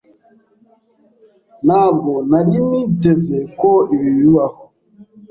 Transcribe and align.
Ntabwo 1.65 2.11
nari 2.29 2.55
niteze 2.69 3.39
ko 3.59 3.71
ibi 3.95 4.09
bibaho. 4.17 4.61